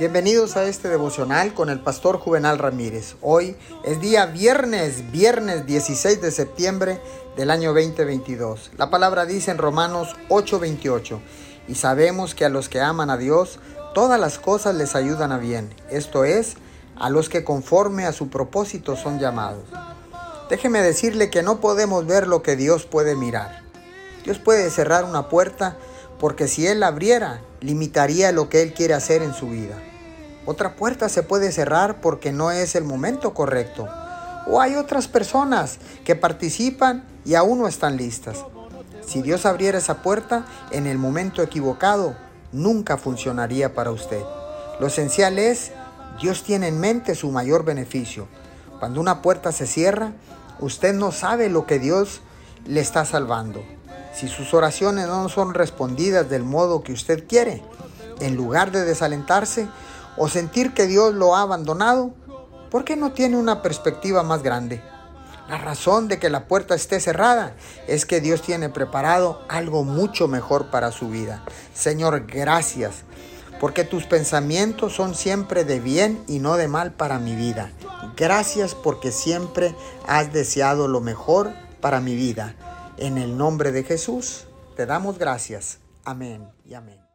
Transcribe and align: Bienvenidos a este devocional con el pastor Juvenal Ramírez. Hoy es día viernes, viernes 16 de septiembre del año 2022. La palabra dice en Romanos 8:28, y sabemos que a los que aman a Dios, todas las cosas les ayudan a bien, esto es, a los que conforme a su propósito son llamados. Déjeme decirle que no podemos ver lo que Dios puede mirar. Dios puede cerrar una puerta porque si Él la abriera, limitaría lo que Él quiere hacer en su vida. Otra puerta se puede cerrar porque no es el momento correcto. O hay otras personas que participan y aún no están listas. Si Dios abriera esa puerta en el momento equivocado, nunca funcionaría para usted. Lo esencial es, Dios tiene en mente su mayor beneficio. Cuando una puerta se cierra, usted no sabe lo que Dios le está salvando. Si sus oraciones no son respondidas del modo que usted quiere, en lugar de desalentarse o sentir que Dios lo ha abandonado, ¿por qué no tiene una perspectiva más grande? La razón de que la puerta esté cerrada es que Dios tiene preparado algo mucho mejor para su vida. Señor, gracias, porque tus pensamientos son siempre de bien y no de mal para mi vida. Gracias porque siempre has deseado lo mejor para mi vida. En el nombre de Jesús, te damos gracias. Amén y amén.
Bienvenidos 0.00 0.56
a 0.56 0.64
este 0.64 0.88
devocional 0.88 1.52
con 1.52 1.68
el 1.68 1.78
pastor 1.78 2.16
Juvenal 2.16 2.58
Ramírez. 2.58 3.16
Hoy 3.20 3.54
es 3.84 4.00
día 4.00 4.24
viernes, 4.24 5.12
viernes 5.12 5.66
16 5.66 6.22
de 6.22 6.30
septiembre 6.30 7.02
del 7.36 7.50
año 7.50 7.74
2022. 7.74 8.70
La 8.78 8.88
palabra 8.88 9.26
dice 9.26 9.50
en 9.50 9.58
Romanos 9.58 10.16
8:28, 10.30 11.20
y 11.68 11.74
sabemos 11.74 12.34
que 12.34 12.46
a 12.46 12.48
los 12.48 12.70
que 12.70 12.80
aman 12.80 13.10
a 13.10 13.18
Dios, 13.18 13.58
todas 13.92 14.18
las 14.18 14.38
cosas 14.38 14.74
les 14.74 14.96
ayudan 14.96 15.32
a 15.32 15.36
bien, 15.36 15.68
esto 15.90 16.24
es, 16.24 16.54
a 16.96 17.10
los 17.10 17.28
que 17.28 17.44
conforme 17.44 18.06
a 18.06 18.12
su 18.12 18.30
propósito 18.30 18.96
son 18.96 19.18
llamados. 19.18 19.64
Déjeme 20.48 20.80
decirle 20.80 21.28
que 21.28 21.42
no 21.42 21.60
podemos 21.60 22.06
ver 22.06 22.26
lo 22.26 22.42
que 22.42 22.56
Dios 22.56 22.86
puede 22.86 23.16
mirar. 23.16 23.64
Dios 24.24 24.38
puede 24.38 24.70
cerrar 24.70 25.04
una 25.04 25.28
puerta 25.28 25.76
porque 26.18 26.48
si 26.48 26.66
Él 26.66 26.80
la 26.80 26.86
abriera, 26.86 27.42
limitaría 27.60 28.32
lo 28.32 28.48
que 28.48 28.62
Él 28.62 28.72
quiere 28.72 28.94
hacer 28.94 29.20
en 29.20 29.34
su 29.34 29.50
vida. 29.50 29.76
Otra 30.50 30.74
puerta 30.74 31.08
se 31.08 31.22
puede 31.22 31.52
cerrar 31.52 32.00
porque 32.00 32.32
no 32.32 32.50
es 32.50 32.74
el 32.74 32.82
momento 32.82 33.34
correcto. 33.34 33.86
O 34.48 34.60
hay 34.60 34.74
otras 34.74 35.06
personas 35.06 35.78
que 36.04 36.16
participan 36.16 37.04
y 37.24 37.36
aún 37.36 37.60
no 37.60 37.68
están 37.68 37.96
listas. 37.96 38.44
Si 39.06 39.22
Dios 39.22 39.46
abriera 39.46 39.78
esa 39.78 40.02
puerta 40.02 40.44
en 40.72 40.88
el 40.88 40.98
momento 40.98 41.40
equivocado, 41.40 42.16
nunca 42.50 42.96
funcionaría 42.96 43.76
para 43.76 43.92
usted. 43.92 44.20
Lo 44.80 44.88
esencial 44.88 45.38
es, 45.38 45.70
Dios 46.20 46.42
tiene 46.42 46.66
en 46.66 46.80
mente 46.80 47.14
su 47.14 47.30
mayor 47.30 47.64
beneficio. 47.64 48.26
Cuando 48.80 49.00
una 49.00 49.22
puerta 49.22 49.52
se 49.52 49.68
cierra, 49.68 50.14
usted 50.58 50.94
no 50.94 51.12
sabe 51.12 51.48
lo 51.48 51.64
que 51.64 51.78
Dios 51.78 52.22
le 52.66 52.80
está 52.80 53.04
salvando. 53.04 53.62
Si 54.12 54.26
sus 54.26 54.52
oraciones 54.52 55.06
no 55.06 55.28
son 55.28 55.54
respondidas 55.54 56.28
del 56.28 56.42
modo 56.42 56.82
que 56.82 56.92
usted 56.92 57.28
quiere, 57.28 57.62
en 58.18 58.34
lugar 58.34 58.72
de 58.72 58.84
desalentarse 58.84 59.68
o 60.22 60.28
sentir 60.28 60.74
que 60.74 60.86
Dios 60.86 61.14
lo 61.14 61.34
ha 61.34 61.40
abandonado, 61.40 62.12
¿por 62.70 62.84
qué 62.84 62.94
no 62.94 63.12
tiene 63.12 63.38
una 63.38 63.62
perspectiva 63.62 64.22
más 64.22 64.42
grande? 64.42 64.82
La 65.48 65.56
razón 65.56 66.08
de 66.08 66.18
que 66.18 66.28
la 66.28 66.46
puerta 66.46 66.74
esté 66.74 67.00
cerrada 67.00 67.56
es 67.88 68.04
que 68.04 68.20
Dios 68.20 68.42
tiene 68.42 68.68
preparado 68.68 69.40
algo 69.48 69.82
mucho 69.82 70.28
mejor 70.28 70.66
para 70.66 70.92
su 70.92 71.08
vida. 71.08 71.42
Señor, 71.72 72.26
gracias, 72.26 72.96
porque 73.60 73.84
tus 73.84 74.04
pensamientos 74.04 74.94
son 74.94 75.14
siempre 75.14 75.64
de 75.64 75.80
bien 75.80 76.22
y 76.28 76.38
no 76.38 76.58
de 76.58 76.68
mal 76.68 76.92
para 76.92 77.18
mi 77.18 77.34
vida. 77.34 77.72
Gracias 78.14 78.74
porque 78.74 79.12
siempre 79.12 79.74
has 80.06 80.34
deseado 80.34 80.86
lo 80.86 81.00
mejor 81.00 81.50
para 81.80 82.02
mi 82.02 82.14
vida. 82.14 82.54
En 82.98 83.16
el 83.16 83.38
nombre 83.38 83.72
de 83.72 83.84
Jesús, 83.84 84.44
te 84.76 84.84
damos 84.84 85.16
gracias. 85.16 85.78
Amén 86.04 86.46
y 86.66 86.74
amén. 86.74 87.09